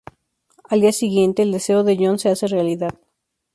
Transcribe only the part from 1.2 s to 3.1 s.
el deseo de John se hace realidad.